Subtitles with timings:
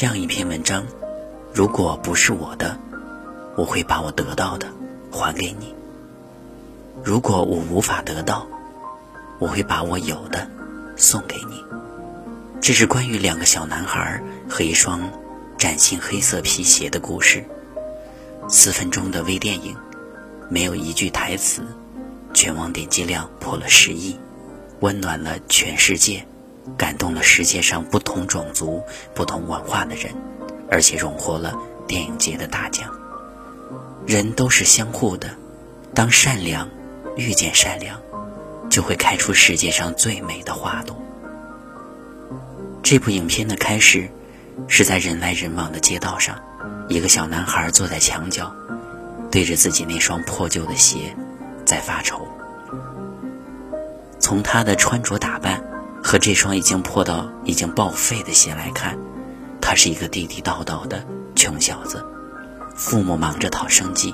[0.00, 0.86] 这样一篇文章：
[1.52, 2.74] 如果不是我的，
[3.54, 4.66] 我会把我得到的
[5.10, 5.74] 还给你；
[7.04, 8.46] 如果我无法得到，
[9.38, 10.48] 我会把我有的
[10.96, 11.62] 送给你。
[12.62, 15.02] 这是关于两个小男孩和一双
[15.58, 17.44] 崭新黑色皮鞋的故事。
[18.48, 19.76] 四分钟的微电影，
[20.48, 21.60] 没有一句台词，
[22.32, 24.18] 全网点击量破了十亿，
[24.80, 26.26] 温暖了全世界，
[26.76, 28.82] 感动了世界上不同种族、
[29.14, 30.14] 不同文化的人，
[30.70, 31.54] 而且荣获了
[31.86, 32.90] 电影节的大奖。
[34.06, 35.30] 人都是相互的，
[35.94, 36.68] 当善良
[37.16, 38.00] 遇见善良，
[38.70, 40.96] 就会开出世界上最美的花朵。
[42.82, 44.08] 这部影片的开始，
[44.66, 46.40] 是在人来人往的街道上，
[46.88, 48.54] 一个小男孩坐在墙角，
[49.30, 51.14] 对着自己那双破旧的鞋，
[51.64, 52.26] 在发愁。
[54.18, 55.62] 从他的穿着打扮
[56.10, 58.98] 和这双已经破到已经报废的鞋来看，
[59.60, 62.04] 他是一个地地道道的穷小子。
[62.74, 64.12] 父母忙着讨生计，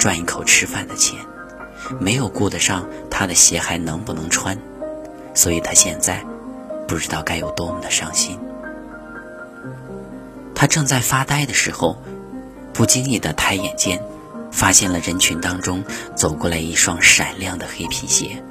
[0.00, 1.16] 赚一口吃饭的钱，
[2.00, 4.58] 没有顾得上他的鞋还能不能穿，
[5.32, 6.24] 所以他现在。
[6.88, 8.36] 不知道该有多么的伤心。
[10.56, 12.02] 他正在发呆的时候，
[12.72, 14.02] 不经意的抬眼间，
[14.50, 15.84] 发现了人群当中
[16.16, 18.42] 走过来一双闪亮的黑皮鞋。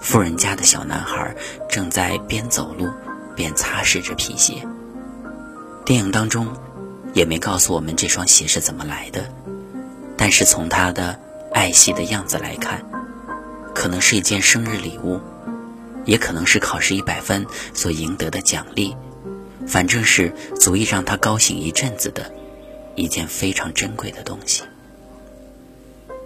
[0.00, 1.34] 富人家的小男孩
[1.68, 2.90] 正在边走路
[3.36, 4.66] 边擦拭着皮鞋。
[5.84, 6.48] 电影当中
[7.12, 9.32] 也没告诉我们这双鞋是怎么来的，
[10.16, 11.20] 但是从他的
[11.52, 12.84] 爱惜的样子来看，
[13.74, 15.20] 可能是一件生日礼物。
[16.06, 18.96] 也可能是考试一百分所赢得的奖励，
[19.66, 22.32] 反正是足以让他高兴一阵子的
[22.96, 24.62] 一件非常珍贵的东西。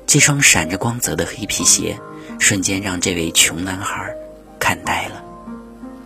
[0.07, 1.99] 这双闪着光泽的黑皮鞋，
[2.39, 4.15] 瞬间让这位穷男孩
[4.59, 5.23] 看呆了。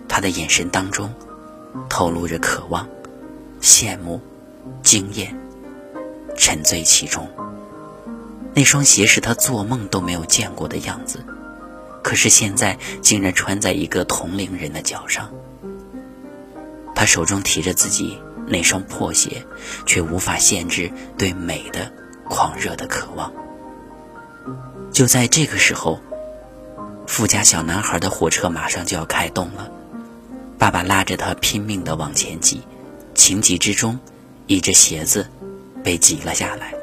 [0.08, 1.12] 他的眼神当中
[1.88, 2.88] 透露着渴望、
[3.60, 4.20] 羡慕、
[4.83, 5.36] 惊艳，
[6.36, 7.28] 沉醉其中。
[8.55, 11.25] 那双鞋是他做梦都没有见过的样子。
[12.03, 15.31] 可是现在竟然穿在一个同龄人的脚上。
[16.94, 19.44] 他手中提着自己那双破鞋，
[19.84, 21.92] 却无法限制对美的
[22.25, 23.31] 狂热的渴望。
[24.91, 26.00] 就在这个时候，
[27.08, 29.72] 富家小男孩的火车马上就要开动了，
[30.58, 32.62] 爸爸拉着他拼命地往前挤，
[33.14, 33.98] 情急之中，
[34.46, 35.26] 一只鞋子
[35.82, 36.74] 被挤了下来。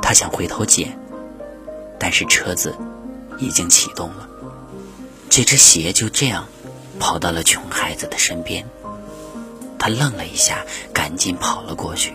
[0.00, 0.98] 他想回头捡，
[2.00, 2.74] 但是车子
[3.38, 4.26] 已经启动了。
[5.28, 6.48] 这只鞋就这样
[6.98, 8.66] 跑到了穷孩子的身边，
[9.78, 12.14] 他愣了一下，赶紧跑了过去，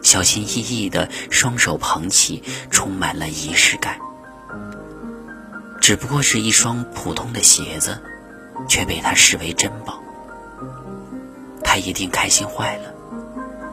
[0.00, 3.98] 小心翼翼的双手捧起，充满了仪式感。
[5.82, 7.98] 只不过是一双普通的鞋子，
[8.68, 10.00] 却被他视为珍宝。
[11.64, 12.94] 他一定开心坏了，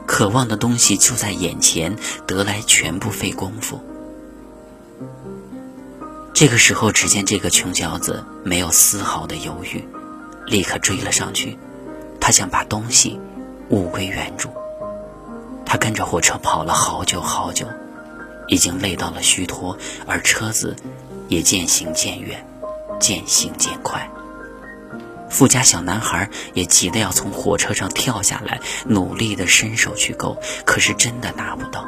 [0.08, 3.80] 渴望的东西就在眼前，得来全不费功夫。
[6.34, 9.88] 这个时候，只见这个穷小子没有丝毫的犹豫，
[10.48, 11.60] 立刻追了上去。
[12.20, 13.20] 他想把东西
[13.70, 14.50] 物归原主。
[15.64, 17.68] 他跟着火车跑了好久好久，
[18.48, 19.78] 已经累到了虚脱，
[20.08, 20.76] 而车子
[21.30, 22.46] 也渐行渐远，
[23.00, 24.10] 渐行渐快。
[25.30, 31.88] 富家小男孩也急得要从火车上跳下来，努力的伸手去够，可是真的拿不到。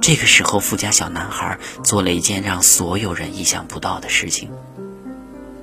[0.00, 4.50] 这个时候，富家小男孩做了一件让所有人意想不到的事情。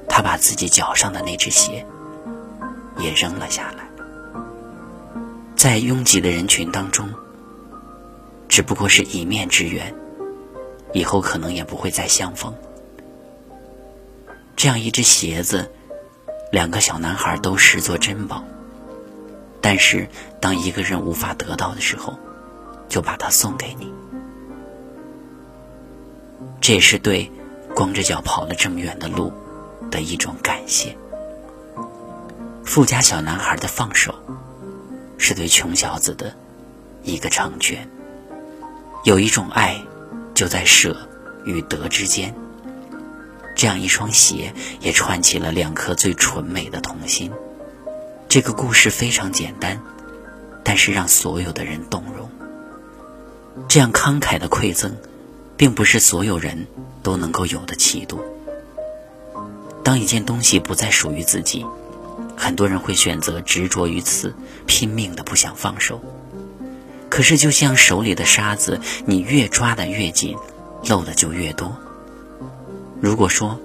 [0.07, 1.85] 他把自己脚上的那只鞋
[2.97, 3.87] 也扔了下来，
[5.55, 7.09] 在拥挤的人群当中，
[8.47, 9.95] 只不过是一面之缘，
[10.93, 12.53] 以后可能也不会再相逢。
[14.55, 15.71] 这样一只鞋子，
[16.51, 18.43] 两个小男孩都视作珍宝，
[19.61, 20.07] 但是
[20.39, 22.17] 当一个人无法得到的时候，
[22.89, 23.91] 就把它送给你。
[26.59, 27.31] 这也是对
[27.73, 29.33] 光着脚跑了这么远的路
[29.89, 30.95] 的一种感谢。
[32.63, 34.13] 富家小男孩的放手，
[35.17, 36.35] 是对穷小子的
[37.03, 37.89] 一个成全。
[39.03, 39.81] 有一种爱，
[40.41, 41.07] 就在舍
[41.45, 42.33] 与得之间。
[43.55, 47.31] 这样一双鞋，也串起了两颗最纯美的童心。
[48.27, 49.79] 这个故事非常简单，
[50.63, 52.27] 但是让所有的人动容。
[53.67, 54.97] 这样慷慨的馈赠。
[55.61, 56.65] 并不是所有人
[57.03, 58.19] 都能够有的气度。
[59.83, 61.63] 当一件东西不再属于自己，
[62.35, 64.33] 很多人会选择执着于此，
[64.65, 66.01] 拼命的不想放手。
[67.11, 70.37] 可是，就像手里的沙子，你越抓得越紧，
[70.87, 71.77] 漏的就越多。
[73.01, 73.59] 如果说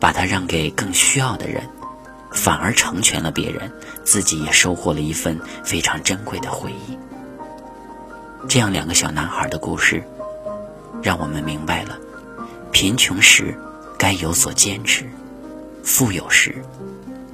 [0.00, 1.68] 把它让给更需要的人，
[2.32, 3.70] 反而成全了别人，
[4.04, 6.98] 自己也收获了一份非常珍贵的回忆。
[8.48, 10.02] 这样两个小男孩的故事，
[11.02, 11.98] 让我们明白了：
[12.72, 13.54] 贫穷时
[13.98, 15.04] 该有所坚持，
[15.84, 16.64] 富有时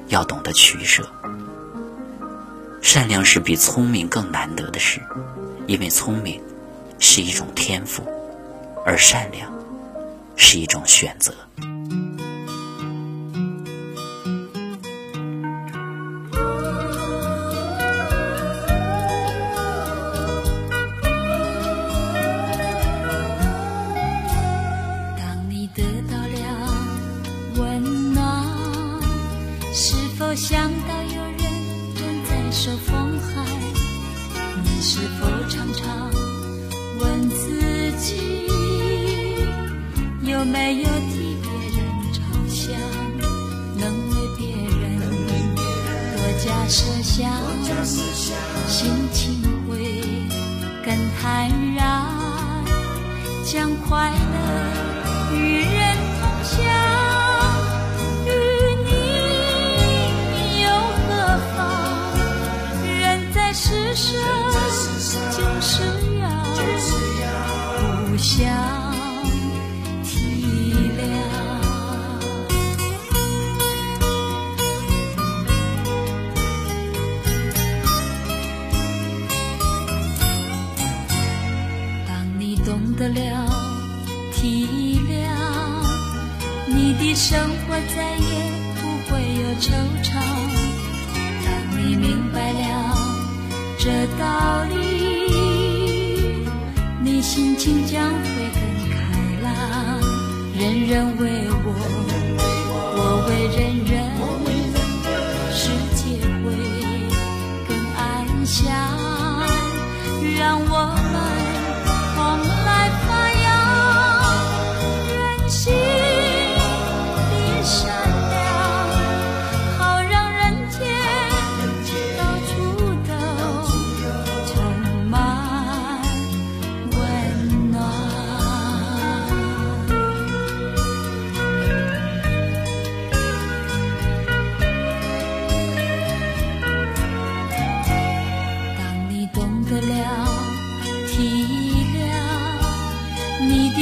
[0.09, 1.09] 要懂得取舍。
[2.81, 5.01] 善良是比聪明更难得的事，
[5.67, 6.41] 因为聪明
[6.99, 8.03] 是一种天赋，
[8.85, 9.53] 而善良
[10.37, 11.35] 是一种选择。
[25.17, 26.73] 当你得到了
[27.57, 28.45] 温暖，
[29.73, 31.28] 是否想到有
[32.49, 33.45] 人正在受风寒？
[34.65, 36.11] 你是否常常
[36.99, 38.49] 问自己，
[40.23, 41.79] 有没有替别人
[42.13, 42.73] 着想，
[43.77, 44.47] 能为别
[44.81, 44.99] 人
[46.17, 47.31] 多加设想，
[48.67, 50.03] 心情会
[50.85, 51.83] 更坦然。
[53.45, 54.17] 将快乐
[55.33, 56.59] 与人同享，
[87.19, 87.37] 生
[87.67, 88.27] 活再也
[88.77, 89.67] 不会有惆
[90.05, 90.15] 怅。
[91.45, 92.65] 当你明白了
[93.77, 94.23] 这道
[94.71, 94.77] 理，
[97.03, 98.15] 你心情将会
[98.55, 98.61] 更
[98.95, 98.97] 开
[99.43, 99.51] 朗。
[100.57, 101.67] 人人为我，
[102.95, 103.99] 我为人人，
[105.53, 105.61] 世
[105.97, 106.01] 界
[106.45, 106.47] 会
[107.67, 107.99] 更安
[108.47, 108.57] 详。
[110.39, 110.41] 让
[110.71, 110.73] 我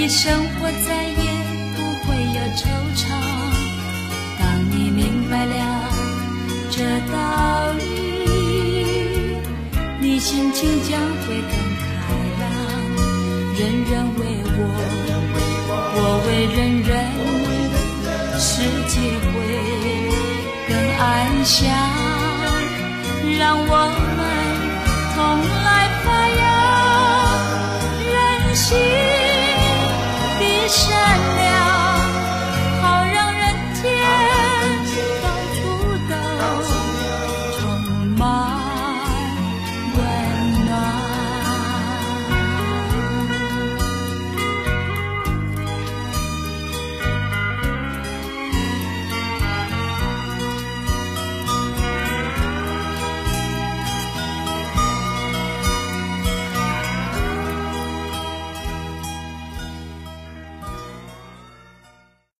[0.08, 1.14] 生活再也
[1.74, 2.62] 不会有惆
[2.94, 3.04] 怅。
[4.38, 5.54] 当你明白了
[6.70, 6.76] 这
[7.12, 7.82] 道理，
[10.00, 11.52] 你心情将会更
[12.02, 12.04] 开
[12.40, 12.44] 朗。
[13.58, 14.20] 人人为
[14.56, 14.58] 我，
[15.96, 16.90] 我为人人，
[18.38, 18.48] 世
[18.88, 18.94] 界
[19.26, 19.34] 会
[20.68, 21.04] 更安
[21.44, 21.54] 详。
[23.38, 23.70] 让我